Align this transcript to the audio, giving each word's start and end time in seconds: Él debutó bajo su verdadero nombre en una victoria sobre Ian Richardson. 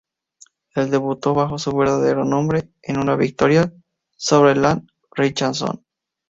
Él 0.73 0.89
debutó 0.89 1.35
bajo 1.35 1.59
su 1.59 1.71
verdadero 1.77 2.25
nombre 2.25 2.69
en 2.81 2.97
una 2.97 3.15
victoria 3.15 3.71
sobre 4.17 4.59
Ian 4.59 4.87
Richardson. 5.11 5.85